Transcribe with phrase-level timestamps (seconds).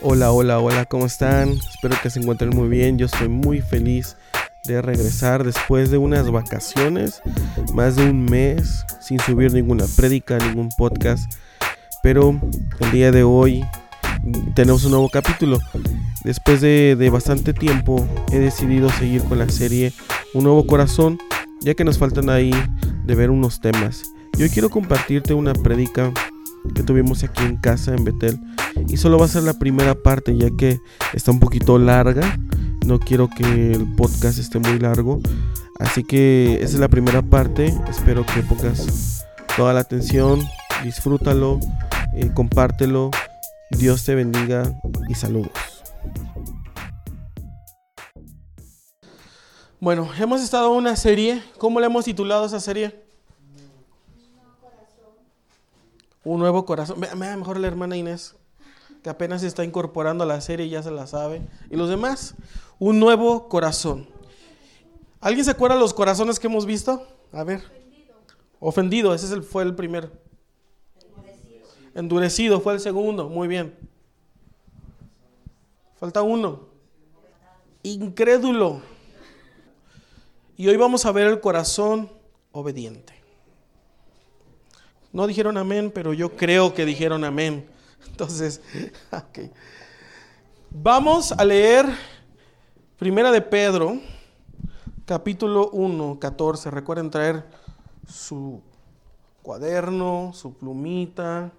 [0.00, 1.54] Hola, hola, hola, ¿cómo están?
[1.54, 2.98] Espero que se encuentren muy bien.
[2.98, 4.16] Yo estoy muy feliz
[4.64, 7.20] de regresar después de unas vacaciones,
[7.74, 11.32] más de un mes sin subir ninguna prédica, ningún podcast.
[12.00, 12.40] Pero
[12.78, 13.64] el día de hoy
[14.54, 15.58] tenemos un nuevo capítulo.
[16.22, 19.92] Después de, bastante tiempo he decidido seguir con la serie
[20.32, 21.18] Un nuevo corazón,
[21.60, 22.52] ya que nos faltan ahí
[23.04, 24.04] de ver unos temas.
[24.38, 26.12] Y hoy quiero compartirte una prédica
[26.74, 28.40] que tuvimos aquí en casa en Betel.
[28.88, 30.78] Y solo va a ser la primera parte ya que
[31.12, 32.38] está un poquito larga.
[32.86, 35.20] No quiero que el podcast esté muy largo.
[35.78, 37.74] Así que esa es la primera parte.
[37.88, 39.24] Espero que pongas
[39.56, 40.42] toda la atención.
[40.84, 41.60] Disfrútalo.
[42.14, 43.10] eh, compártelo.
[43.70, 44.62] Dios te bendiga
[45.08, 45.52] y saludos.
[49.80, 51.42] Bueno, hemos estado en una serie.
[51.58, 53.07] ¿Cómo le hemos titulado esa serie?
[56.28, 57.00] Un nuevo corazón.
[57.00, 58.36] Vea, mejor la hermana Inés,
[59.02, 61.40] que apenas se está incorporando a la serie y ya se la sabe.
[61.70, 62.34] Y los demás,
[62.78, 64.06] un nuevo corazón.
[65.22, 67.02] ¿Alguien se acuerda de los corazones que hemos visto?
[67.32, 67.62] A ver.
[68.60, 70.10] Ofendido, ese es el, fue el primero.
[71.94, 73.74] Endurecido fue el segundo, muy bien.
[75.98, 76.68] Falta uno.
[77.82, 78.82] Incrédulo.
[80.58, 82.10] Y hoy vamos a ver el corazón
[82.52, 83.17] obediente.
[85.18, 87.68] No dijeron amén, pero yo creo que dijeron amén.
[88.06, 88.60] Entonces,
[89.10, 89.50] ok.
[90.70, 91.86] Vamos a leer
[93.00, 93.98] Primera de Pedro,
[95.04, 96.70] capítulo 1, 14.
[96.70, 97.44] Recuerden traer
[98.06, 98.62] su
[99.42, 101.50] cuaderno, su plumita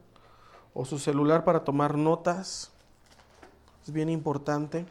[0.74, 2.72] o su celular para tomar notas.
[3.84, 4.86] Es bien importante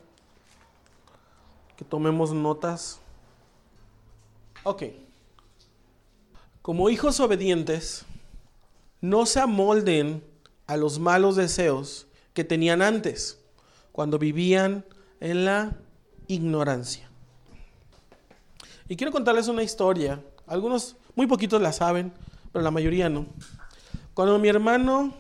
[1.75, 3.01] que tomemos notas.
[4.63, 4.83] Ok.
[6.61, 8.05] Como hijos obedientes,
[9.01, 10.25] no se amolden
[10.67, 13.41] a los malos deseos que tenían antes,
[13.93, 14.85] cuando vivían
[15.21, 15.77] en la
[16.27, 17.09] ignorancia.
[18.89, 20.23] Y quiero contarles una historia.
[20.47, 22.13] Algunos, muy poquitos la saben,
[22.53, 23.27] pero la mayoría no.
[24.15, 25.13] Cuando mi hermano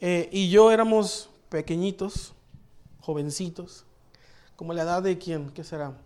[0.00, 2.32] eh, y yo éramos pequeñitos,
[3.00, 3.84] jovencitos,
[4.54, 5.96] como la edad de quién, ¿qué será?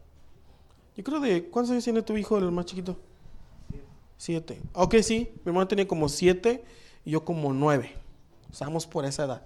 [0.97, 2.97] Yo creo de, ¿cuántos años tiene tu hijo, el más chiquito?
[4.25, 4.63] Siete.
[4.73, 6.63] Ok, sí, mi hermano tenía como siete
[7.05, 7.93] y yo como nueve.
[8.53, 9.43] Estábamos por esa edad.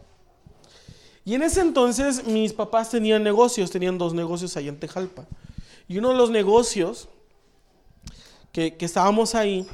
[1.25, 5.25] Y en ese entonces mis papás tenían negocios, tenían dos negocios allá en Tejalpa.
[5.89, 7.09] Y uno de los negocios
[8.53, 9.67] que, que estábamos ahí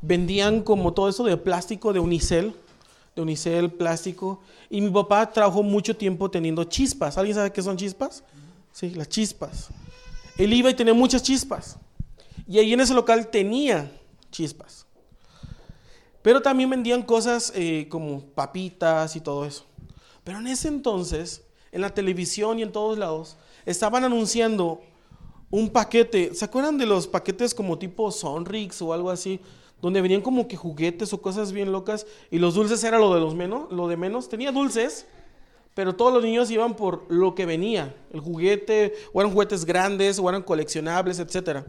[0.00, 2.52] vendían como todo eso de plástico de unicel,
[3.14, 4.40] de unicel, plástico.
[4.68, 7.16] Y mi papá trabajó mucho tiempo teniendo chispas.
[7.16, 8.24] ¿Alguien sabe qué son chispas?
[8.72, 9.68] Sí, las chispas.
[10.36, 11.76] Él iba y tenía muchas chispas.
[12.48, 13.88] Y ahí en ese local tenía
[14.32, 14.86] chispas.
[16.22, 19.64] Pero también vendían cosas eh, como papitas y todo eso.
[20.24, 24.80] Pero en ese entonces, en la televisión y en todos lados, estaban anunciando
[25.50, 26.34] un paquete.
[26.34, 29.40] ¿Se acuerdan de los paquetes como tipo Sonrix o algo así?
[29.80, 33.20] Donde venían como que juguetes o cosas bien locas y los dulces era lo de
[33.20, 34.28] los menos, lo de menos.
[34.28, 35.06] Tenía dulces,
[35.74, 40.20] pero todos los niños iban por lo que venía, el juguete, o eran juguetes grandes,
[40.20, 41.64] o eran coleccionables, etc.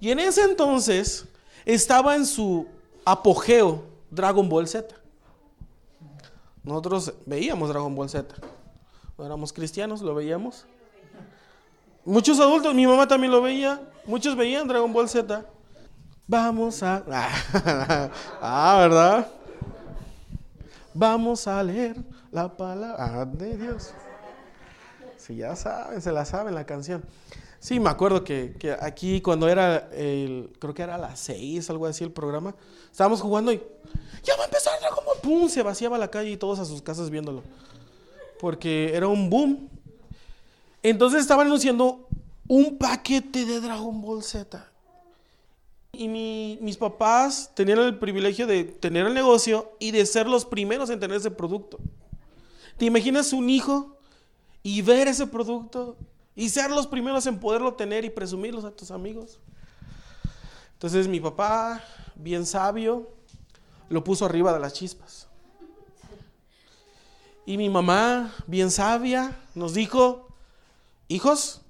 [0.00, 1.26] Y en ese entonces
[1.64, 2.66] estaba en su
[3.04, 4.94] apogeo Dragon Ball Z.
[6.62, 8.34] Nosotros veíamos Dragon Ball Z.
[9.18, 10.66] Éramos cristianos, lo veíamos.
[12.04, 15.44] Muchos adultos, mi mamá también lo veía, muchos veían Dragon Ball Z.
[16.26, 17.02] Vamos a...
[18.40, 19.26] Ah, ¿verdad?
[20.94, 21.96] Vamos a leer
[22.30, 23.92] la palabra de Dios.
[25.16, 27.02] Si ya saben, se la saben la canción.
[27.60, 31.84] Sí, me acuerdo que, que, aquí cuando era, el, creo que era las 6, algo
[31.84, 32.54] así el programa,
[32.90, 33.60] estábamos jugando y
[34.24, 35.18] ya va a empezar Dragon Ball.
[35.22, 35.48] ¡Pum!
[35.50, 37.42] Se vaciaba la calle y todos a sus casas viéndolo.
[38.40, 39.68] Porque era un boom.
[40.82, 42.08] Entonces estaban anunciando
[42.48, 44.66] un paquete de Dragon Ball Z.
[45.92, 50.46] Y mi, mis papás tenían el privilegio de tener el negocio y de ser los
[50.46, 51.78] primeros en tener ese producto.
[52.78, 53.98] ¿Te imaginas un hijo
[54.62, 55.98] y ver ese producto
[56.34, 59.38] y ser los primeros en poderlo tener y presumirlos a tus amigos?
[60.74, 61.82] Entonces mi papá,
[62.14, 63.10] bien sabio,
[63.88, 65.28] lo puso arriba de las chispas.
[67.44, 70.28] Y mi mamá, bien sabia, nos dijo,
[71.08, 71.62] hijos,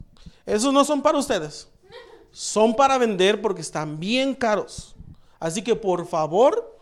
[0.47, 1.71] esos no son para ustedes
[2.33, 4.95] son para vender porque están bien caros.
[5.39, 6.79] Así que por favor,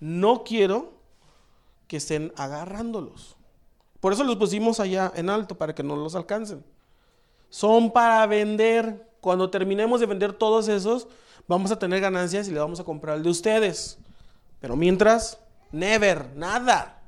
[0.00, 0.92] no quiero
[1.86, 3.36] que estén agarrándolos.
[4.00, 6.64] Por eso los pusimos allá en alto para que no los alcancen.
[7.54, 9.08] Son para vender.
[9.20, 11.06] Cuando terminemos de vender todos esos,
[11.46, 13.96] vamos a tener ganancias y le vamos a comprar el de ustedes.
[14.60, 15.38] Pero mientras,
[15.70, 17.00] never, nada.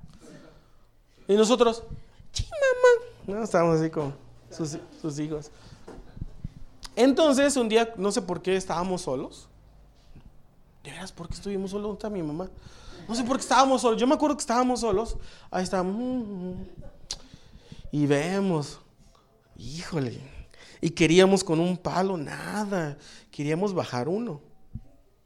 [1.27, 1.83] Y nosotros,
[2.31, 3.39] Sí, mamá.
[3.39, 4.13] No, estábamos así como
[4.49, 5.51] sus, sus hijos.
[6.95, 9.49] Entonces, un día, no sé por qué estábamos solos.
[10.85, 11.89] De veras, ¿por qué estuvimos solos?
[11.89, 12.49] ¿Dónde está mi mamá?
[13.09, 14.01] No sé por qué estábamos solos.
[14.01, 15.17] Yo me acuerdo que estábamos solos.
[15.51, 16.57] Ahí estábamos.
[17.91, 18.79] Y vemos.
[19.57, 20.36] Híjole.
[20.81, 22.99] Y queríamos con un palo, nada.
[23.31, 24.41] Queríamos bajar uno.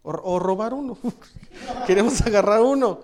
[0.03, 0.97] O, o robar uno.
[1.87, 3.01] queríamos agarrar uno.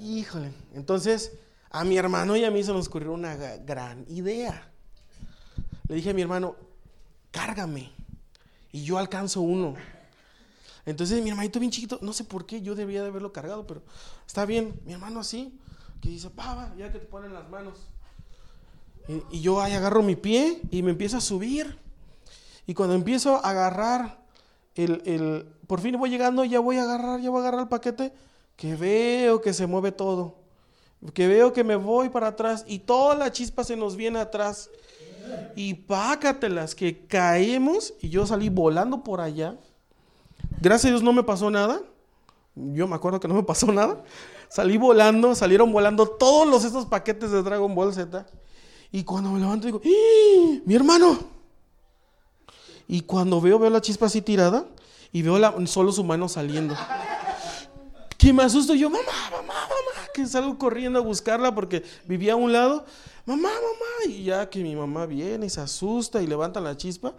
[0.00, 0.52] Híjole.
[0.74, 1.32] Entonces,
[1.70, 4.70] a mi hermano y a mí se nos ocurrió una gran idea.
[5.88, 6.56] Le dije a mi hermano,
[7.30, 7.90] cárgame.
[8.72, 9.74] Y yo alcanzo uno.
[10.88, 13.82] Entonces mi hermanito bien chiquito, no sé por qué yo debía de haberlo cargado, pero
[14.26, 14.80] está bien.
[14.86, 15.58] Mi hermano así,
[16.00, 17.78] que dice, pava, ya que te ponen las manos.
[19.30, 21.78] Y, yo ahí agarro mi pie y me empiezo a subir.
[22.66, 24.18] Y cuando empiezo a agarrar
[24.74, 27.68] el, el, por fin voy llegando, ya voy a agarrar, ya voy a agarrar el
[27.68, 28.12] paquete,
[28.56, 30.36] que veo que se mueve todo.
[31.14, 34.70] Que veo que me voy para atrás y toda la chispa se nos viene atrás.
[35.54, 39.56] Y pácatelas, que caemos y yo salí volando por allá.
[40.60, 41.80] Gracias a Dios no me pasó nada.
[42.54, 44.02] Yo me acuerdo que no me pasó nada.
[44.48, 48.26] Salí volando, salieron volando todos los estos paquetes de Dragon Ball Z.
[48.90, 50.62] Y cuando me levanto digo, ¡Eh!
[50.64, 51.18] mi hermano.
[52.86, 54.64] Y cuando veo, veo la chispa así tirada
[55.12, 56.74] y veo solo su mano saliendo.
[58.16, 62.36] Que me asusto yo, mamá, mamá, mamá, que salgo corriendo a buscarla porque vivía a
[62.36, 62.84] un lado.
[63.26, 67.14] Mamá, mamá, y ya que mi mamá viene y se asusta y levanta la chispa.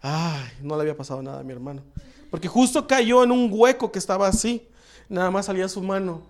[0.00, 1.82] Ay, no le había pasado nada a mi hermano.
[2.30, 4.66] Porque justo cayó en un hueco que estaba así.
[5.08, 6.22] Nada más salía su mano.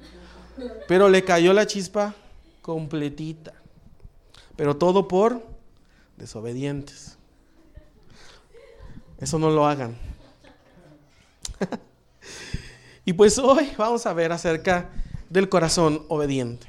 [0.87, 2.15] Pero le cayó la chispa
[2.61, 3.55] completita.
[4.57, 5.43] Pero todo por
[6.17, 7.17] desobedientes.
[9.19, 9.97] Eso no lo hagan.
[13.05, 14.91] y pues hoy vamos a ver acerca
[15.31, 16.67] del corazón obediente.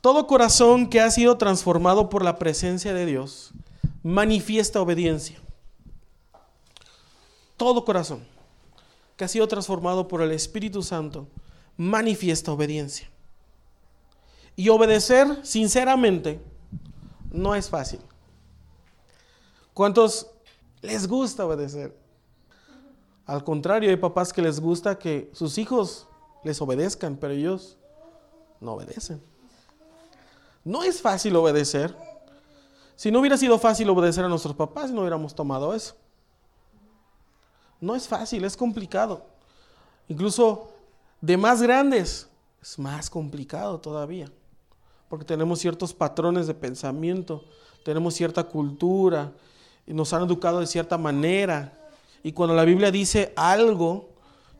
[0.00, 3.52] Todo corazón que ha sido transformado por la presencia de Dios
[4.02, 5.38] manifiesta obediencia.
[7.56, 8.24] Todo corazón
[9.16, 11.28] que ha sido transformado por el Espíritu Santo
[11.76, 13.08] manifiesta obediencia.
[14.56, 16.40] Y obedecer sinceramente
[17.30, 18.00] no es fácil.
[19.72, 20.28] ¿Cuántos
[20.82, 21.96] les gusta obedecer?
[23.24, 26.06] Al contrario, hay papás que les gusta que sus hijos
[26.44, 27.78] les obedezcan, pero ellos
[28.60, 29.22] no obedecen.
[30.64, 31.96] No es fácil obedecer.
[32.94, 35.96] Si no hubiera sido fácil obedecer a nuestros papás, no hubiéramos tomado eso.
[37.80, 39.26] No es fácil, es complicado.
[40.08, 40.70] Incluso
[41.20, 42.28] de más grandes
[42.60, 44.30] es más complicado todavía
[45.12, 47.44] porque tenemos ciertos patrones de pensamiento,
[47.84, 49.30] tenemos cierta cultura,
[49.86, 51.78] y nos han educado de cierta manera.
[52.22, 54.08] Y cuando la Biblia dice algo,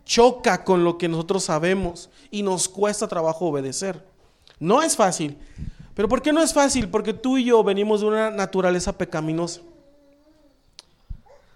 [0.04, 4.04] choca con lo que nosotros sabemos y nos cuesta trabajo obedecer.
[4.60, 5.38] No es fácil.
[5.94, 6.90] ¿Pero por qué no es fácil?
[6.90, 9.62] Porque tú y yo venimos de una naturaleza pecaminosa.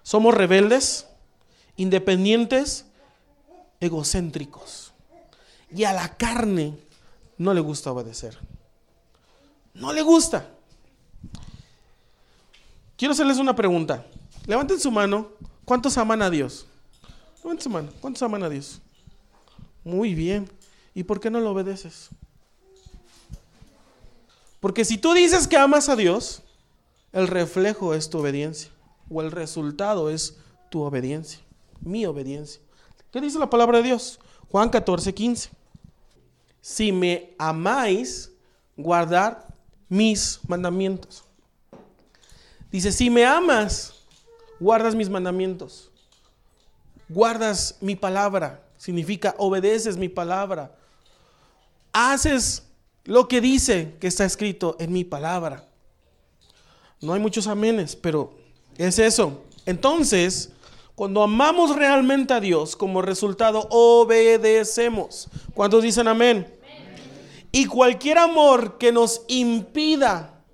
[0.03, 1.07] Somos rebeldes,
[1.77, 2.87] independientes,
[3.79, 4.95] egocéntricos.
[5.71, 6.79] Y a la carne
[7.37, 8.39] no le gusta obedecer.
[9.77, 10.49] No le gusta.
[12.97, 14.07] Quiero hacerles una pregunta.
[14.47, 15.29] Levanten su mano.
[15.65, 16.67] ¿Cuántos aman a Dios?
[17.43, 17.91] Levanten su mano.
[18.01, 18.81] ¿Cuántos aman a Dios?
[19.85, 20.51] Muy bien.
[20.95, 22.09] ¿Y por qué no lo obedeces?
[24.61, 26.43] Porque si tú dices que amas a Dios,
[27.13, 28.71] el reflejo es tu obediencia.
[29.11, 30.39] O el resultado es
[30.71, 31.41] tu obediencia.
[31.81, 32.63] Mi obediencia.
[33.13, 34.19] ¿Qué dice la palabra de Dios?
[34.51, 35.51] Juan 14, 15.
[36.63, 38.33] Si me amáis,
[38.77, 39.46] guardar
[39.89, 41.25] mis mandamientos.
[42.71, 43.95] Dice, si me amas,
[44.59, 45.91] guardas mis mandamientos.
[47.09, 48.63] Guardas mi palabra.
[48.77, 50.75] Significa obedeces mi palabra.
[51.93, 52.65] Haces
[53.05, 55.67] lo que dice que está escrito en mi palabra.
[57.01, 58.35] No hay muchos amenes, pero
[58.77, 59.45] es eso.
[59.65, 60.51] Entonces,
[60.95, 65.29] cuando amamos realmente a Dios, como resultado obedecemos.
[65.55, 66.56] ¿Cuántos dicen amén?
[67.57, 70.45] Y cualquier amor que nos impida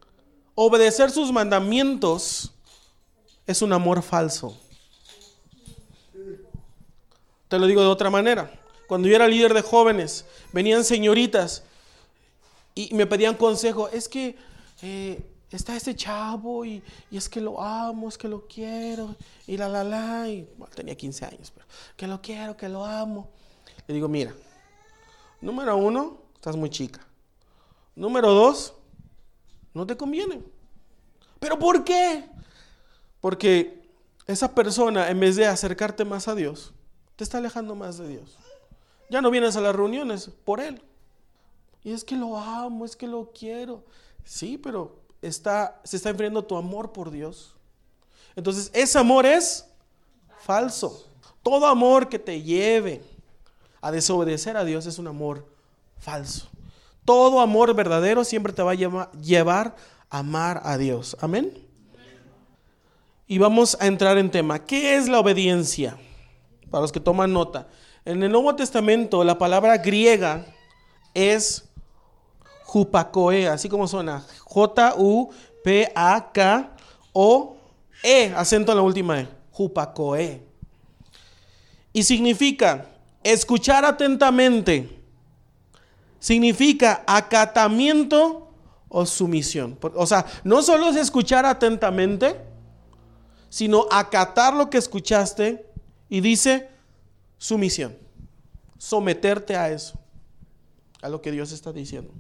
[0.54, 2.52] obedecer sus mandamientos
[3.44, 4.56] es un amor falso.
[7.49, 8.52] Te lo digo de otra manera.
[8.87, 11.64] Cuando yo era líder de jóvenes, venían señoritas
[12.73, 13.88] y me pedían consejo.
[13.88, 14.37] Es que
[14.82, 19.16] eh, está este chavo y, es que lo amo, es que lo quiero
[19.49, 20.28] y la la la.
[20.28, 21.66] Y tenía 15 años, pero
[21.97, 23.28] que lo quiero, que lo amo.
[23.88, 24.32] Le digo, mira,
[25.40, 26.99] número uno, estás muy chica.
[27.95, 28.75] Número dos,
[29.73, 30.43] no te conviene.
[31.39, 32.29] ¿Pero por qué?
[33.21, 33.89] Porque
[34.27, 36.73] esa persona, en vez de acercarte más a Dios,
[37.15, 38.37] te está alejando más de Dios.
[39.09, 40.83] Ya no vienes a las reuniones por Él.
[41.85, 43.85] Y es que lo amo, es que lo quiero.
[44.25, 47.55] Sí, pero está, se está enfriando tu amor por Dios.
[48.35, 49.65] Entonces, ese amor es
[50.41, 51.07] falso.
[51.45, 53.01] Todo amor que te lleve
[53.81, 55.51] a desobedecer a Dios es un amor
[56.02, 56.50] falso.
[57.04, 59.76] Todo amor verdadero siempre te va a llevar
[60.11, 61.16] a amar a Dios.
[61.21, 61.66] Amén.
[63.26, 64.64] Y vamos a entrar en tema.
[64.64, 65.97] ¿Qué es la obediencia?
[66.71, 67.66] Para los que toman nota.
[68.04, 70.44] En el Nuevo Testamento la palabra griega
[71.14, 71.68] es
[72.64, 74.25] jupacoe, así como suena.
[74.44, 75.14] J-U-P-A-K-O-E,
[78.37, 79.28] acento en la última E.
[79.50, 80.42] Jupacoe.
[81.92, 82.87] Y significa
[83.23, 85.01] escuchar atentamente.
[86.23, 88.49] Significa acatamiento
[88.88, 89.76] o sumisión.
[89.97, 92.41] O sea, no solo es escuchar atentamente,
[93.49, 95.67] sino acatar lo que escuchaste
[96.09, 96.69] y dice
[97.38, 97.99] sumisión.
[98.79, 99.99] Someterte a eso,
[101.00, 102.14] a lo que Dios está diciendo.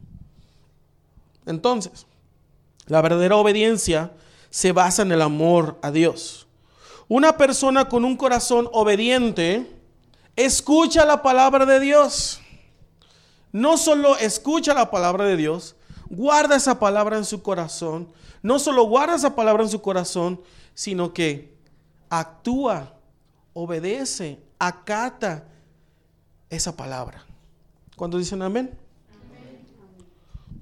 [1.46, 2.04] Entonces,
[2.88, 4.10] la verdadera obediencia
[4.50, 6.48] se basa en el amor a Dios.
[7.06, 9.64] Una persona con un corazón obediente
[10.34, 12.41] escucha la palabra de Dios.
[13.52, 15.76] No solo escucha la palabra de Dios,
[16.08, 18.08] guarda esa palabra en su corazón.
[18.42, 20.40] No solo guarda esa palabra en su corazón,
[20.74, 21.54] sino que
[22.08, 22.94] actúa,
[23.52, 25.44] obedece, acata
[26.50, 27.24] esa palabra.
[27.96, 28.78] Cuando dicen amén?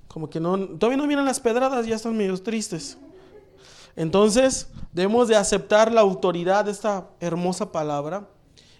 [0.08, 2.98] Como que no, todavía no vienen las pedradas, ya están medio tristes.
[3.94, 8.28] Entonces, debemos de aceptar la autoridad de esta hermosa palabra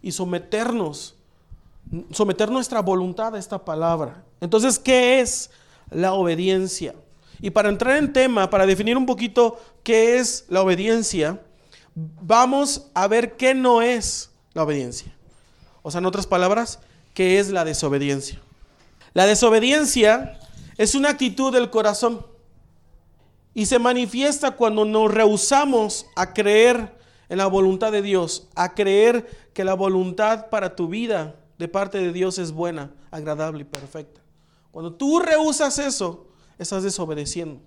[0.02, 1.16] y someternos,
[2.12, 4.24] someter nuestra voluntad a esta palabra.
[4.40, 5.50] Entonces, ¿qué es
[5.90, 6.94] la obediencia?
[7.40, 11.40] Y para entrar en tema, para definir un poquito qué es la obediencia,
[11.94, 15.14] vamos a ver qué no es la obediencia.
[15.82, 16.80] O sea, en otras palabras,
[17.14, 18.40] qué es la desobediencia.
[19.14, 20.38] La desobediencia
[20.76, 22.24] es una actitud del corazón
[23.54, 26.94] y se manifiesta cuando nos rehusamos a creer
[27.28, 31.98] en la voluntad de Dios, a creer que la voluntad para tu vida de parte
[31.98, 34.22] de Dios es buena, agradable y perfecta.
[34.72, 36.26] Cuando tú rehusas eso,
[36.58, 37.60] estás desobedeciendo.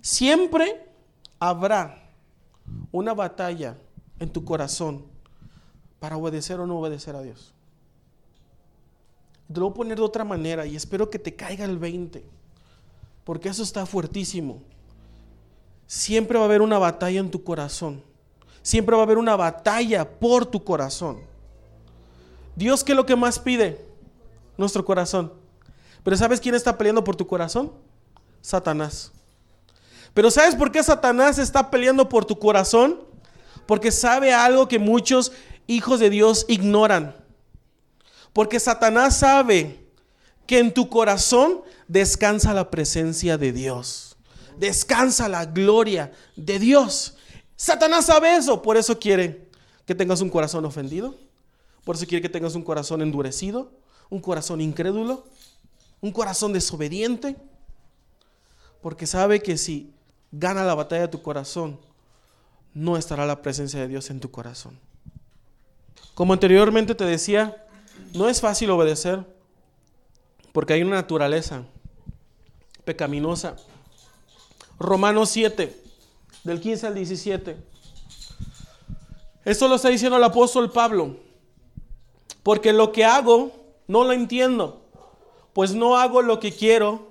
[0.00, 0.88] Siempre
[1.38, 2.10] habrá
[2.90, 3.76] una batalla
[4.18, 5.04] en tu corazón
[6.00, 7.52] para obedecer o no obedecer a Dios.
[9.52, 12.24] Te lo voy a poner de otra manera y espero que te caiga el 20,
[13.22, 14.62] porque eso está fuertísimo.
[15.86, 18.02] Siempre va a haber una batalla en tu corazón.
[18.62, 21.28] Siempre va a haber una batalla por tu corazón.
[22.58, 23.86] Dios, ¿qué es lo que más pide?
[24.56, 25.32] Nuestro corazón.
[26.02, 27.72] Pero ¿sabes quién está peleando por tu corazón?
[28.40, 29.12] Satanás.
[30.12, 33.04] Pero ¿sabes por qué Satanás está peleando por tu corazón?
[33.64, 35.30] Porque sabe algo que muchos
[35.68, 37.14] hijos de Dios ignoran.
[38.32, 39.86] Porque Satanás sabe
[40.44, 44.16] que en tu corazón descansa la presencia de Dios.
[44.58, 47.16] Descansa la gloria de Dios.
[47.54, 49.48] Satanás sabe eso, por eso quiere
[49.86, 51.27] que tengas un corazón ofendido.
[51.88, 53.72] Por eso quiere que tengas un corazón endurecido,
[54.10, 55.24] un corazón incrédulo,
[56.02, 57.34] un corazón desobediente.
[58.82, 59.94] Porque sabe que si
[60.30, 61.80] gana la batalla de tu corazón,
[62.74, 64.78] no estará la presencia de Dios en tu corazón.
[66.12, 67.66] Como anteriormente te decía,
[68.12, 69.24] no es fácil obedecer
[70.52, 71.64] porque hay una naturaleza
[72.84, 73.56] pecaminosa.
[74.78, 75.74] Romanos 7,
[76.44, 77.56] del 15 al 17.
[79.46, 81.27] Esto lo está diciendo el apóstol Pablo.
[82.48, 83.50] Porque lo que hago
[83.88, 84.80] no lo entiendo,
[85.52, 87.06] pues no hago lo que quiero,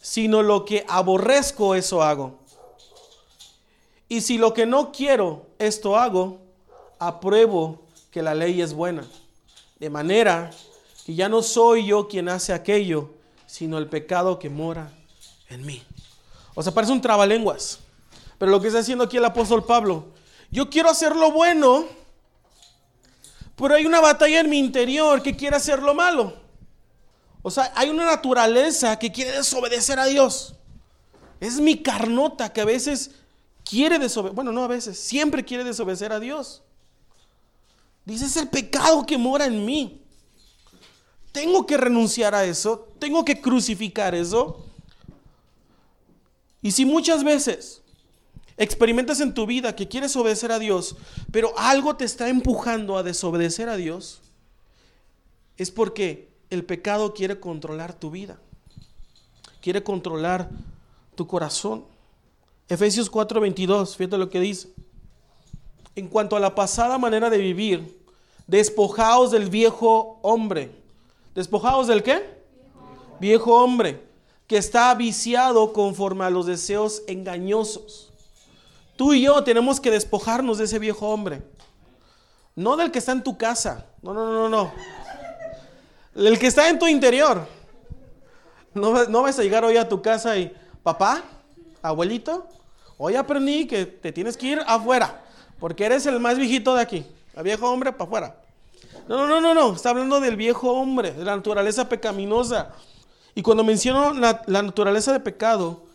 [0.00, 2.38] sino lo que aborrezco, eso hago.
[4.08, 6.38] Y si lo que no quiero, esto hago,
[7.00, 9.04] apruebo que la ley es buena.
[9.80, 10.52] De manera
[11.04, 13.10] que ya no soy yo quien hace aquello,
[13.44, 14.92] sino el pecado que mora
[15.48, 15.82] en mí.
[16.54, 17.80] O sea, parece un trabalenguas.
[18.38, 20.04] Pero lo que está haciendo aquí el apóstol Pablo,
[20.52, 21.86] yo quiero hacer lo bueno,
[23.56, 26.36] pero hay una batalla en mi interior que quiere hacer lo malo.
[27.42, 30.54] O sea, hay una naturaleza que quiere desobedecer a Dios.
[31.40, 33.12] Es mi carnota que a veces
[33.64, 36.62] quiere desobedecer, bueno, no a veces, siempre quiere desobedecer a Dios.
[38.04, 40.02] Dice, es el pecado que mora en mí.
[41.32, 44.64] Tengo que renunciar a eso, tengo que crucificar eso.
[46.62, 47.82] Y si muchas veces
[48.56, 50.96] experimentas en tu vida que quieres obedecer a Dios,
[51.30, 54.20] pero algo te está empujando a desobedecer a Dios,
[55.56, 58.38] es porque el pecado quiere controlar tu vida,
[59.60, 60.50] quiere controlar
[61.14, 61.84] tu corazón.
[62.68, 64.68] Efesios 4:22, fíjate lo que dice.
[65.94, 67.98] En cuanto a la pasada manera de vivir,
[68.46, 70.70] despojaos del viejo hombre.
[71.34, 72.36] ¿Despojaos del qué?
[73.18, 74.02] Viejo hombre
[74.46, 78.12] que está viciado conforme a los deseos engañosos.
[78.96, 81.42] Tú y yo tenemos que despojarnos de ese viejo hombre.
[82.54, 83.84] No del que está en tu casa.
[84.02, 84.72] No, no, no, no.
[86.14, 87.46] El que está en tu interior.
[88.72, 91.22] No, no vas a llegar hoy a tu casa y, papá,
[91.82, 92.46] abuelito,
[92.98, 95.22] hoy aprendí que te tienes que ir afuera,
[95.58, 97.06] porque eres el más viejito de aquí.
[97.34, 98.36] El viejo hombre para afuera.
[99.08, 102.72] No, no, no, no, está hablando del viejo hombre, de la naturaleza pecaminosa.
[103.34, 105.85] Y cuando menciono la, la naturaleza de pecado,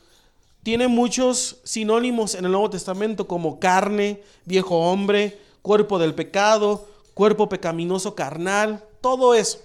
[0.63, 7.49] tiene muchos sinónimos en el Nuevo Testamento como carne, viejo hombre, cuerpo del pecado, cuerpo
[7.49, 9.59] pecaminoso carnal, todo eso.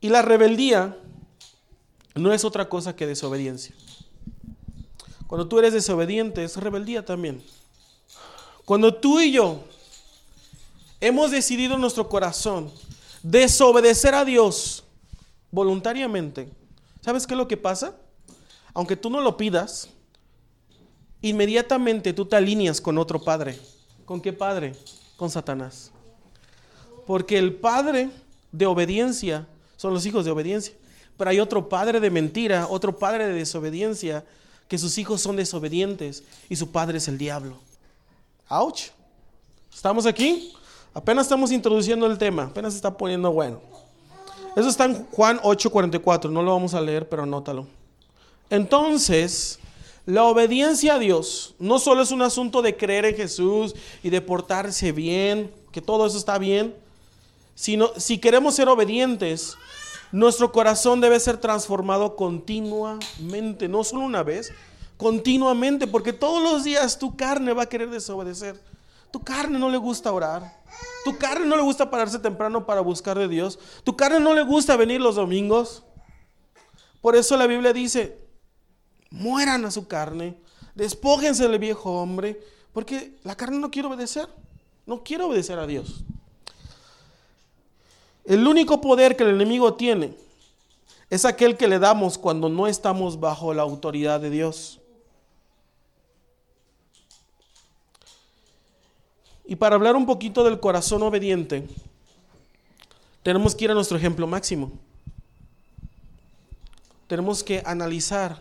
[0.00, 0.96] Y la rebeldía
[2.14, 3.74] no es otra cosa que desobediencia.
[5.26, 7.42] Cuando tú eres desobediente es rebeldía también.
[8.66, 9.64] Cuando tú y yo
[11.00, 12.70] hemos decidido en nuestro corazón
[13.22, 14.84] desobedecer a Dios
[15.50, 16.50] voluntariamente,
[17.00, 17.96] ¿sabes qué es lo que pasa?
[18.74, 19.88] Aunque tú no lo pidas,
[21.20, 23.58] inmediatamente tú te alineas con otro padre.
[24.04, 24.74] ¿Con qué padre?
[25.16, 25.90] Con Satanás.
[27.06, 28.10] Porque el padre
[28.50, 30.74] de obediencia son los hijos de obediencia.
[31.16, 34.24] Pero hay otro padre de mentira, otro padre de desobediencia,
[34.68, 37.58] que sus hijos son desobedientes y su padre es el diablo.
[38.48, 38.90] ¡Auch!
[39.72, 40.52] ¿Estamos aquí?
[40.94, 43.60] Apenas estamos introduciendo el tema, apenas se está poniendo bueno.
[44.54, 47.66] Eso está en Juan 8:44, no lo vamos a leer, pero anótalo.
[48.52, 49.58] Entonces,
[50.04, 54.20] la obediencia a Dios no solo es un asunto de creer en Jesús y de
[54.20, 56.76] portarse bien, que todo eso está bien,
[57.54, 59.56] sino si queremos ser obedientes,
[60.12, 64.52] nuestro corazón debe ser transformado continuamente, no solo una vez,
[64.98, 68.60] continuamente, porque todos los días tu carne va a querer desobedecer.
[69.10, 70.60] Tu carne no le gusta orar.
[71.06, 73.58] Tu carne no le gusta pararse temprano para buscar de Dios.
[73.82, 75.84] Tu carne no le gusta venir los domingos.
[77.00, 78.20] Por eso la Biblia dice,
[79.12, 80.34] mueran a su carne,
[80.74, 82.40] despójense del viejo hombre,
[82.72, 84.28] porque la carne no quiere obedecer.
[84.86, 86.02] No quiere obedecer a Dios.
[88.24, 90.14] El único poder que el enemigo tiene
[91.10, 94.80] es aquel que le damos cuando no estamos bajo la autoridad de Dios.
[99.44, 101.68] Y para hablar un poquito del corazón obediente,
[103.22, 104.72] tenemos que ir a nuestro ejemplo máximo.
[107.06, 108.40] Tenemos que analizar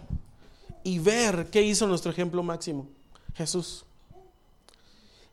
[0.84, 2.88] y ver qué hizo nuestro ejemplo máximo,
[3.36, 3.86] Jesús.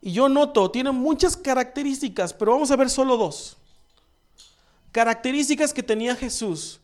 [0.00, 3.56] Y yo noto, tiene muchas características, pero vamos a ver solo dos.
[4.92, 6.80] Características que tenía Jesús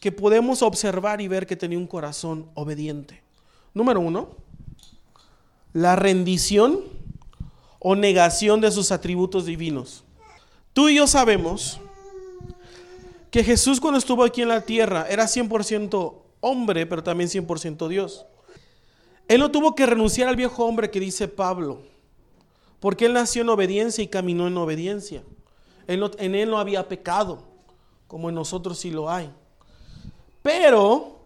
[0.00, 3.22] que podemos observar y ver que tenía un corazón obediente.
[3.72, 4.36] Número uno,
[5.72, 6.80] la rendición
[7.78, 10.04] o negación de sus atributos divinos.
[10.74, 11.80] Tú y yo sabemos
[13.30, 18.26] que Jesús cuando estuvo aquí en la tierra era 100% hombre, pero también 100% Dios.
[19.28, 21.82] Él no tuvo que renunciar al viejo hombre que dice Pablo,
[22.80, 25.22] porque él nació en obediencia y caminó en obediencia
[25.86, 27.42] en él no había pecado,
[28.06, 29.30] como en nosotros sí lo hay.
[30.42, 31.20] Pero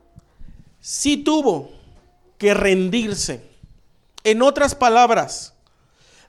[0.81, 1.71] sí tuvo
[2.37, 3.47] que rendirse.
[4.25, 5.55] En otras palabras,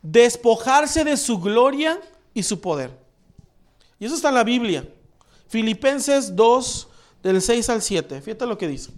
[0.02, 2.00] despojarse de su gloria
[2.34, 2.92] y su poder.
[4.00, 4.88] Y eso está en la Biblia.
[5.48, 6.88] Filipenses 2,
[7.24, 8.22] del 6 al 7.
[8.22, 8.92] Fíjate lo que dice.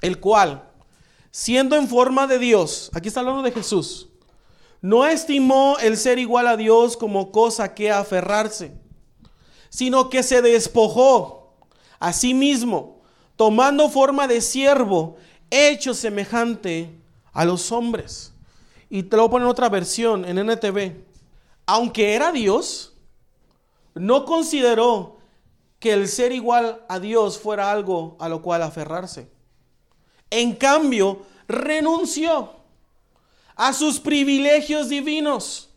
[0.00, 0.70] El cual,
[1.30, 4.08] siendo en forma de Dios, aquí está hablando de Jesús,
[4.80, 8.72] no estimó el ser igual a Dios como cosa que aferrarse,
[9.70, 11.56] sino que se despojó
[11.98, 13.00] a sí mismo,
[13.36, 15.16] tomando forma de siervo,
[15.50, 17.00] hecho semejante
[17.32, 18.34] a los hombres.
[18.90, 20.92] Y te lo poner en otra versión, en NTV.
[21.66, 22.94] Aunque era Dios,
[23.94, 25.13] no consideró
[25.84, 29.28] que el ser igual a Dios fuera algo a lo cual aferrarse.
[30.30, 32.52] En cambio, renunció
[33.54, 35.68] a sus privilegios divinos.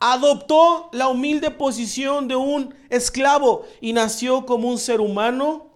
[0.00, 5.68] Adoptó la humilde posición de un esclavo y nació como un ser humano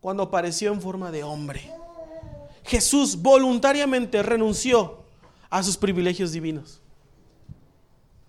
[0.00, 1.70] cuando apareció en forma de hombre.
[2.64, 5.00] Jesús voluntariamente renunció
[5.50, 6.80] a sus privilegios divinos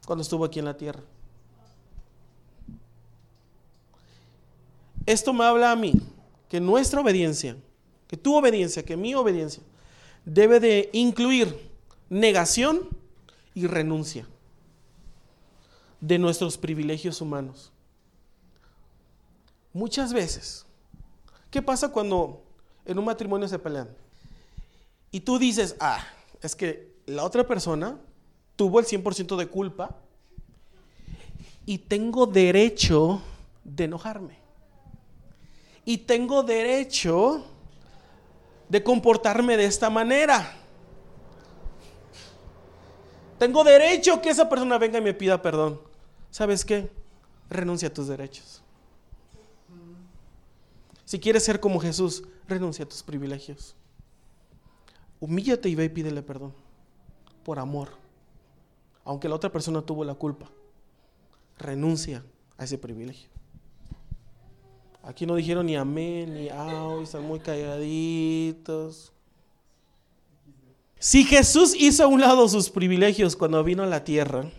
[0.06, 1.04] cuando estuvo aquí en la tierra.
[5.06, 5.94] Esto me habla a mí
[6.50, 7.56] que nuestra obediencia,
[8.08, 9.64] que tu obediencia, que mi obediencia,
[10.26, 11.72] debe de incluir
[12.10, 12.90] negación
[13.56, 14.28] y renuncia
[16.00, 17.72] de nuestros privilegios humanos.
[19.74, 20.66] Muchas veces,
[21.50, 22.44] ¿qué pasa cuando
[22.86, 23.90] en un matrimonio se pelean?
[25.12, 26.04] Y tú dices, ah,
[26.42, 27.98] es que la otra persona
[28.56, 29.96] tuvo el 100% de culpa
[31.66, 33.22] y tengo derecho
[33.64, 34.40] de enojarme.
[35.91, 37.43] Y tengo derecho
[38.69, 40.54] de comportarme de esta manera.
[43.38, 45.82] Tengo derecho que esa persona venga y me pida perdón.
[46.30, 46.89] ¿Sabes qué?
[47.49, 48.63] Renuncia a tus derechos.
[51.04, 53.75] Si quieres ser como Jesús, renuncia a tus privilegios.
[55.19, 56.54] Humíllate y ve y pídele perdón.
[57.43, 57.89] Por amor.
[59.04, 60.49] Aunque la otra persona tuvo la culpa.
[61.60, 62.23] Renuncia
[62.58, 63.30] a ese privilegio.
[65.04, 69.12] Aquí no dijeron ni amén, ni au, están muy calladitos.
[71.00, 74.52] Si Jesús hizo a un lado sus privilegios cuando vino a la tierra,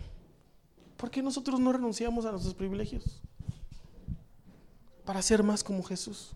[0.97, 3.21] ¿por qué nosotros no renunciamos a nuestros privilegios?
[5.05, 6.31] Para ser más como Jesús.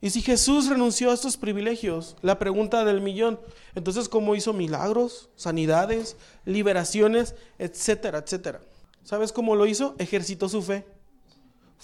[0.00, 3.40] Y si Jesús renunció a estos privilegios, la pregunta del millón,
[3.74, 8.60] entonces ¿cómo hizo milagros, sanidades, liberaciones, etcétera, etcétera?
[9.02, 9.94] ¿Sabes cómo lo hizo?
[9.98, 10.86] Ejercitó su fe,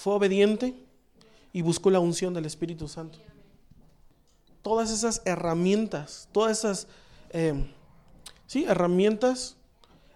[0.01, 0.75] fue obediente
[1.53, 3.19] y buscó la unción del Espíritu Santo
[4.63, 6.87] todas esas herramientas, todas esas
[7.31, 7.55] eh,
[8.47, 8.65] ¿sí?
[8.69, 9.57] herramientas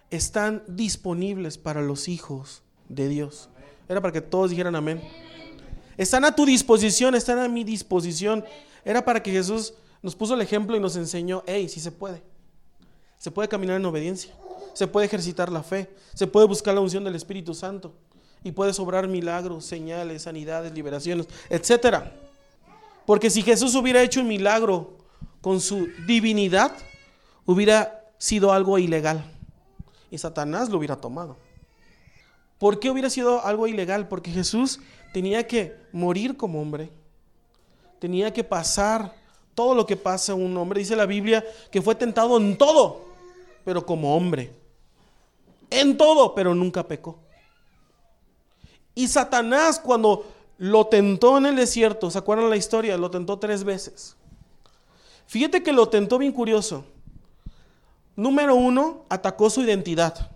[0.09, 3.49] están disponibles para los hijos de Dios.
[3.89, 5.01] Era para que todos dijeran amén.
[5.97, 8.43] Están a tu disposición, están a mi disposición.
[8.83, 12.21] Era para que Jesús nos puso el ejemplo y nos enseñó, hey, sí se puede.
[13.17, 14.35] Se puede caminar en obediencia.
[14.73, 15.89] Se puede ejercitar la fe.
[16.13, 17.93] Se puede buscar la unción del Espíritu Santo.
[18.45, 22.13] Y puede sobrar milagros, señales, sanidades, liberaciones, etcétera.
[23.07, 24.93] Porque si Jesús hubiera hecho un milagro
[25.41, 26.71] con su divinidad,
[27.43, 29.25] hubiera sido algo ilegal.
[30.11, 31.37] Y Satanás lo hubiera tomado.
[32.59, 34.07] ¿Por qué hubiera sido algo ilegal?
[34.07, 34.79] Porque Jesús
[35.11, 36.91] tenía que morir como hombre.
[37.97, 39.11] Tenía que pasar
[39.55, 40.81] todo lo que pasa un hombre.
[40.81, 43.05] Dice la Biblia que fue tentado en todo,
[43.63, 44.53] pero como hombre.
[45.71, 47.24] En todo, pero nunca pecó.
[48.95, 50.25] Y Satanás cuando
[50.57, 52.97] lo tentó en el desierto, ¿se acuerdan la historia?
[52.97, 54.15] Lo tentó tres veces.
[55.27, 56.85] Fíjate que lo tentó bien curioso.
[58.15, 60.31] Número uno, atacó su identidad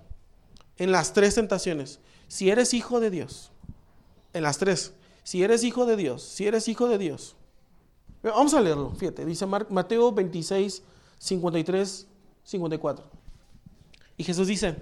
[0.78, 2.00] en las tres tentaciones.
[2.28, 3.52] Si eres hijo de Dios,
[4.34, 4.94] en las tres,
[5.24, 7.36] si eres hijo de Dios, si eres hijo de Dios.
[8.22, 10.84] Vamos a leerlo, fíjate, dice Mateo 26,
[11.18, 12.08] 53,
[12.44, 13.06] 54.
[14.18, 14.76] Y Jesús dice,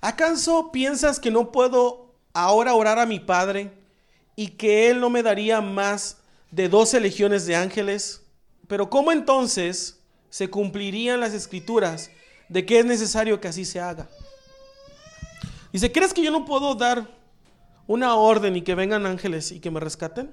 [0.00, 3.72] ¿acaso piensas que no puedo ahora orar a mi Padre?
[4.40, 6.16] y que Él no me daría más
[6.50, 8.22] de doce legiones de ángeles.
[8.68, 12.10] Pero ¿cómo entonces se cumplirían las escrituras
[12.48, 14.08] de que es necesario que así se haga?
[15.74, 17.06] Dice, ¿crees que yo no puedo dar
[17.86, 20.32] una orden y que vengan ángeles y que me rescaten?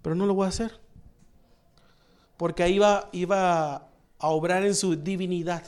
[0.00, 0.78] Pero no lo voy a hacer.
[2.36, 3.88] Porque ahí iba, iba
[4.20, 5.64] a obrar en su divinidad,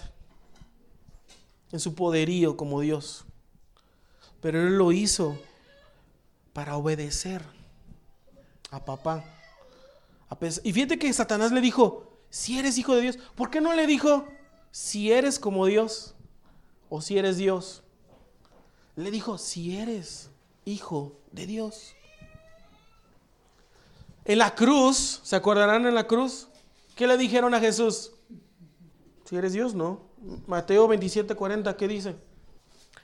[1.72, 3.24] en su poderío como Dios.
[4.40, 5.36] Pero Él lo hizo
[6.52, 7.42] para obedecer
[8.70, 9.24] a papá.
[10.64, 13.86] Y fíjate que Satanás le dijo, si eres hijo de Dios, ¿por qué no le
[13.86, 14.26] dijo,
[14.70, 16.14] si eres como Dios
[16.88, 17.82] o si eres Dios?
[18.96, 20.30] Le dijo, si eres
[20.64, 21.94] hijo de Dios.
[24.24, 26.48] En la cruz, ¿se acordarán en la cruz?
[26.94, 28.12] ¿Qué le dijeron a Jesús?
[29.24, 30.02] Si eres Dios, no.
[30.46, 32.16] Mateo 27, 40, ¿qué dice?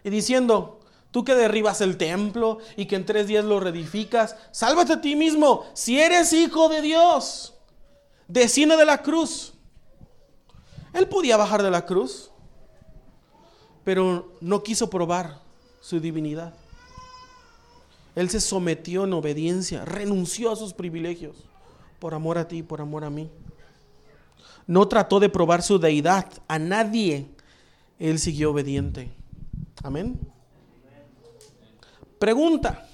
[0.05, 0.81] Y diciendo,
[1.11, 5.17] Tú que derribas el templo y que en tres días lo reedificas, sálvate a ti
[5.17, 5.65] mismo.
[5.73, 7.55] Si eres hijo de Dios,
[8.27, 9.55] desciende de la cruz.
[10.93, 12.31] Él podía bajar de la cruz,
[13.85, 15.41] pero no quiso probar
[15.81, 16.55] su divinidad.
[18.15, 21.37] Él se sometió en obediencia, renunció a sus privilegios
[21.99, 23.31] por amor a ti, por amor a mí.
[24.67, 27.29] No trató de probar su deidad a nadie.
[27.99, 29.11] Él siguió obediente.
[29.83, 30.19] Amén.
[32.19, 32.87] Pregunta.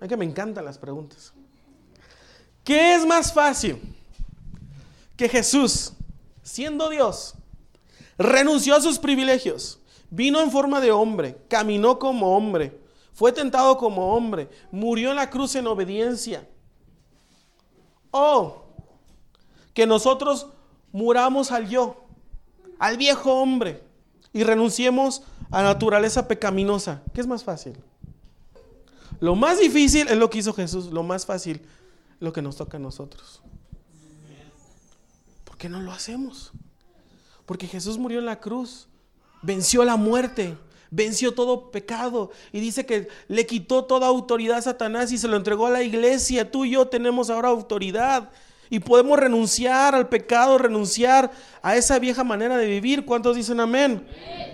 [0.00, 1.32] Es que me encantan las preguntas.
[2.64, 3.80] ¿Qué es más fácil?
[5.16, 5.92] Que Jesús,
[6.42, 7.34] siendo Dios,
[8.18, 12.78] renunció a sus privilegios, vino en forma de hombre, caminó como hombre,
[13.12, 16.48] fue tentado como hombre, murió en la cruz en obediencia.
[18.10, 18.64] O
[19.74, 20.48] que nosotros
[20.92, 22.04] muramos al yo,
[22.78, 23.82] al viejo hombre,
[24.32, 27.02] y renunciemos a la naturaleza pecaminosa.
[27.12, 27.76] ¿Qué es más fácil?
[29.22, 31.62] Lo más difícil es lo que hizo Jesús, lo más fácil
[32.18, 33.40] lo que nos toca a nosotros.
[35.44, 36.50] ¿Por qué no lo hacemos?
[37.46, 38.88] Porque Jesús murió en la cruz,
[39.40, 40.56] venció la muerte,
[40.90, 45.36] venció todo pecado y dice que le quitó toda autoridad a Satanás y se lo
[45.36, 46.50] entregó a la iglesia.
[46.50, 48.32] Tú y yo tenemos ahora autoridad
[48.70, 51.30] y podemos renunciar al pecado, renunciar
[51.62, 53.04] a esa vieja manera de vivir.
[53.04, 54.04] ¿Cuántos dicen amén?
[54.08, 54.51] amén.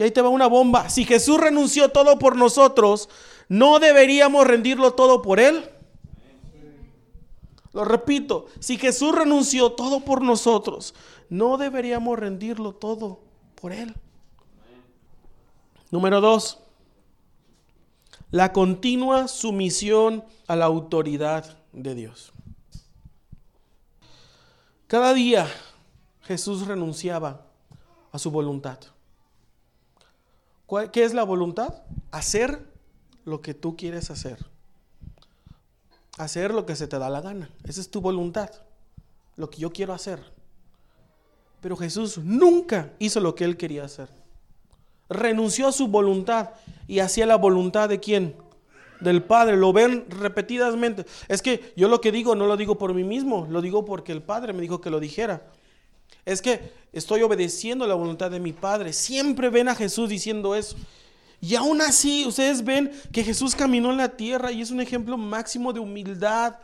[0.00, 0.88] Y ahí te va una bomba.
[0.88, 3.10] Si Jesús renunció todo por nosotros,
[3.50, 5.68] ¿no deberíamos rendirlo todo por Él?
[7.74, 10.94] Lo repito, si Jesús renunció todo por nosotros,
[11.28, 13.20] ¿no deberíamos rendirlo todo
[13.56, 13.94] por Él?
[15.90, 16.60] Número dos,
[18.30, 22.32] la continua sumisión a la autoridad de Dios.
[24.86, 25.46] Cada día
[26.22, 27.42] Jesús renunciaba
[28.12, 28.78] a su voluntad.
[30.92, 31.82] ¿Qué es la voluntad?
[32.10, 32.64] Hacer
[33.24, 34.38] lo que tú quieres hacer.
[36.18, 37.50] Hacer lo que se te da la gana.
[37.64, 38.50] Esa es tu voluntad.
[39.36, 40.20] Lo que yo quiero hacer.
[41.60, 44.08] Pero Jesús nunca hizo lo que él quería hacer.
[45.08, 46.50] Renunció a su voluntad
[46.86, 48.36] y hacía la voluntad de quién?
[49.00, 49.56] Del Padre.
[49.56, 51.04] Lo ven repetidamente.
[51.28, 54.12] Es que yo lo que digo no lo digo por mí mismo, lo digo porque
[54.12, 55.42] el Padre me dijo que lo dijera.
[56.30, 58.92] Es que estoy obedeciendo la voluntad de mi Padre.
[58.92, 60.76] Siempre ven a Jesús diciendo eso.
[61.40, 65.16] Y aún así, ustedes ven que Jesús caminó en la tierra y es un ejemplo
[65.16, 66.56] máximo de humildad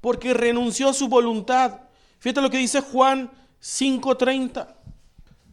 [0.00, 1.82] porque renunció a su voluntad.
[2.18, 3.30] Fíjate lo que dice Juan
[3.60, 4.74] 5:30.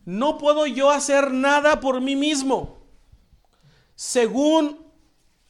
[0.03, 2.79] No puedo yo hacer nada por mí mismo.
[3.93, 4.79] Según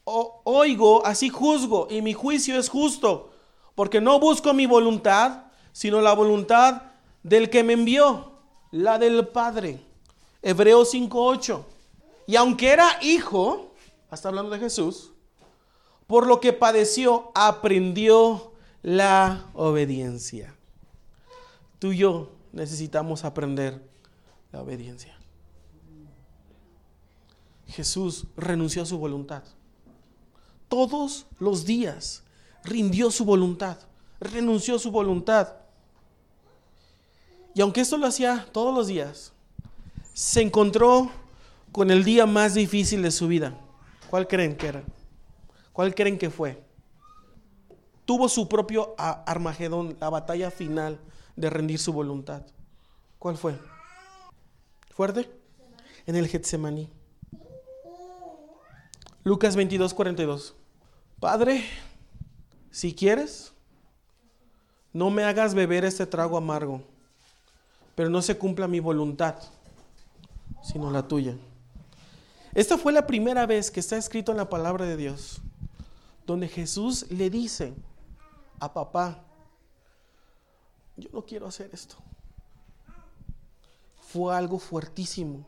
[0.04, 3.32] oigo, así juzgo y mi juicio es justo,
[3.76, 6.90] porque no busco mi voluntad, sino la voluntad
[7.24, 8.34] del que me envió,
[8.72, 9.82] la del Padre.
[10.42, 11.64] Hebreos 5.8.
[12.28, 13.74] Y aunque era hijo,
[14.10, 15.12] hasta hablando de Jesús,
[16.08, 20.56] por lo que padeció, aprendió la obediencia.
[21.80, 23.82] Tú y yo necesitamos aprender
[24.52, 25.18] la obediencia.
[27.68, 29.44] Jesús renunció a su voluntad.
[30.68, 32.24] Todos los días
[32.64, 33.78] rindió su voluntad,
[34.20, 35.54] renunció a su voluntad.
[37.54, 39.34] Y aunque esto lo hacía todos los días,
[40.14, 41.10] se encontró
[41.72, 43.58] con el día más difícil de su vida.
[44.10, 44.84] ¿Cuál creen que era?
[45.74, 46.62] ¿Cuál creen que fue?
[48.06, 51.00] Tuvo su propio Armagedón, la batalla final
[51.36, 52.44] de rendir su voluntad.
[53.18, 53.58] ¿Cuál fue?
[54.92, 55.30] ¿Fuerte?
[56.06, 56.90] En el Getsemaní.
[59.24, 60.56] Lucas 22, 42.
[61.20, 61.64] Padre,
[62.72, 63.54] si quieres,
[64.92, 66.84] no me hagas beber este trago amargo
[68.00, 69.36] pero no se cumpla mi voluntad,
[70.64, 71.36] sino la tuya.
[72.54, 75.42] Esta fue la primera vez que está escrito en la palabra de Dios,
[76.26, 77.74] donde Jesús le dice
[78.62, 79.22] a papá,
[80.96, 81.98] yo no quiero hacer esto.
[84.00, 85.46] Fue algo fuertísimo.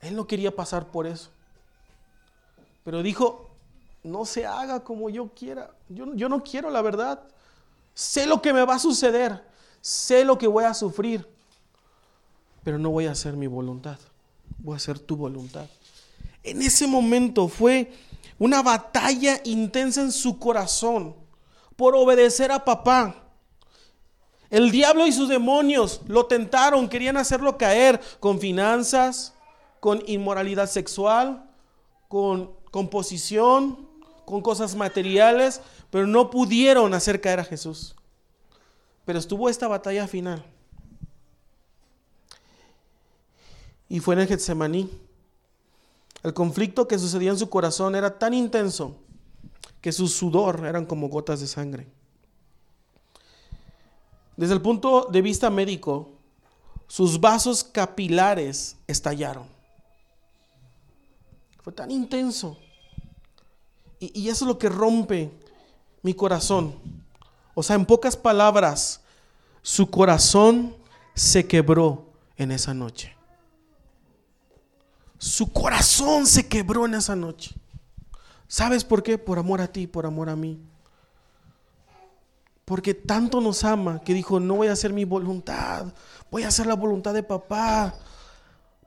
[0.00, 1.30] Él no quería pasar por eso.
[2.84, 3.50] Pero dijo,
[4.04, 5.74] no se haga como yo quiera.
[5.88, 7.20] Yo, yo no quiero la verdad.
[7.94, 9.53] Sé lo que me va a suceder
[9.84, 11.28] sé lo que voy a sufrir,
[12.62, 13.98] pero no voy a hacer mi voluntad,
[14.56, 15.66] voy a hacer tu voluntad.
[16.42, 17.92] En ese momento fue
[18.38, 21.14] una batalla intensa en su corazón
[21.76, 23.26] por obedecer a papá.
[24.48, 29.34] El diablo y sus demonios lo tentaron, querían hacerlo caer con finanzas,
[29.80, 31.50] con inmoralidad sexual,
[32.08, 33.86] con composición,
[34.24, 37.94] con cosas materiales, pero no pudieron hacer caer a Jesús.
[39.04, 40.44] Pero estuvo esta batalla final.
[43.88, 44.90] Y fue en el Getsemaní.
[46.22, 48.96] El conflicto que sucedía en su corazón era tan intenso
[49.82, 51.86] que su sudor eran como gotas de sangre.
[54.36, 56.12] Desde el punto de vista médico,
[56.86, 59.46] sus vasos capilares estallaron.
[61.62, 62.56] Fue tan intenso.
[64.00, 65.30] Y, y eso es lo que rompe
[66.02, 66.74] mi corazón.
[67.54, 69.00] O sea, en pocas palabras,
[69.62, 70.76] su corazón
[71.14, 73.16] se quebró en esa noche.
[75.18, 77.54] Su corazón se quebró en esa noche.
[78.48, 79.16] ¿Sabes por qué?
[79.16, 80.60] Por amor a ti, por amor a mí.
[82.64, 85.92] Porque tanto nos ama que dijo, no voy a hacer mi voluntad,
[86.30, 87.94] voy a hacer la voluntad de papá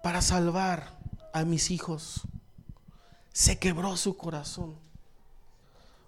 [0.04, 0.98] para salvar
[1.34, 2.22] a mis hijos.
[3.34, 4.76] Se quebró su corazón.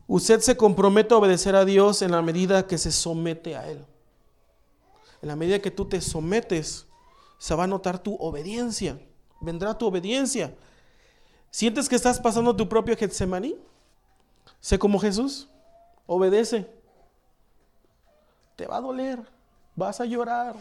[0.10, 3.86] Usted se compromete a obedecer a Dios en la medida que se somete a Él.
[5.22, 6.88] En la medida que tú te sometes,
[7.38, 9.00] se va a notar tu obediencia.
[9.40, 10.56] Vendrá tu obediencia.
[11.52, 13.56] ¿Sientes que estás pasando tu propio Getsemaní?
[14.60, 15.48] Sé como Jesús.
[16.08, 16.68] Obedece.
[18.56, 19.20] Te va a doler.
[19.76, 20.56] Vas a llorar.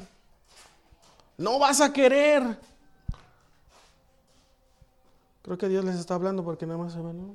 [1.38, 2.58] No vas a querer.
[5.40, 7.34] Creo que Dios les está hablando porque nada más se van.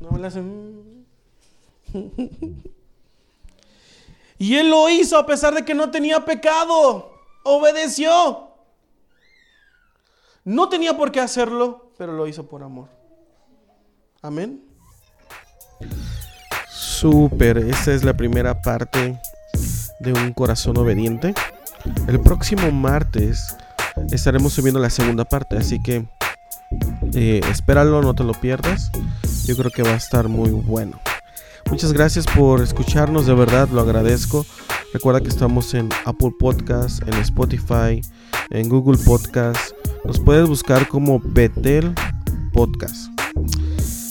[0.00, 1.06] No le hacen.
[4.38, 7.12] y él lo hizo a pesar de que no tenía pecado.
[7.44, 8.48] Obedeció.
[10.44, 12.88] No tenía por qué hacerlo, pero lo hizo por amor.
[14.22, 14.64] Amén.
[16.68, 19.18] Súper, esta es la primera parte
[20.00, 21.34] de un corazón obediente.
[22.08, 23.56] El próximo martes
[24.10, 26.06] estaremos subiendo la segunda parte, así que
[27.14, 28.90] eh, espéralo, no te lo pierdas.
[29.50, 31.00] Yo creo que va a estar muy bueno.
[31.72, 34.46] Muchas gracias por escucharnos, de verdad lo agradezco.
[34.92, 38.00] Recuerda que estamos en Apple Podcast, en Spotify,
[38.50, 39.72] en Google Podcast.
[40.04, 41.92] Nos puedes buscar como Betel
[42.52, 43.10] Podcast.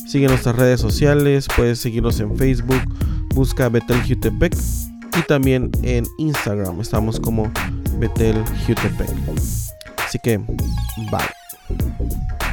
[0.09, 2.81] Sigue nuestras redes sociales, puedes seguirnos en Facebook,
[3.33, 4.53] busca Betel Jutepec
[5.17, 7.49] y también en Instagram estamos como
[7.97, 9.09] Betel Jutepec.
[10.05, 10.37] Así que,
[11.09, 12.48] bye.